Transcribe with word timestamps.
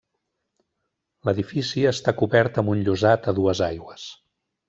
L'edifici 1.29 1.83
està 1.91 2.15
cobert 2.23 2.59
amb 2.63 2.73
un 2.75 2.81
llosat 2.87 3.31
a 3.33 3.37
dues 3.43 3.65
aigües. 3.69 4.09